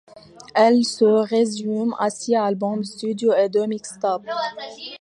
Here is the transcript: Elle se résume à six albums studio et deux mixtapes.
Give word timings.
Elle 0.55 0.83
se 0.83 1.03
résume 1.05 1.93
à 1.99 2.09
six 2.09 2.33
albums 2.35 2.83
studio 2.83 3.33
et 3.35 3.49
deux 3.49 3.67
mixtapes. 3.67 4.25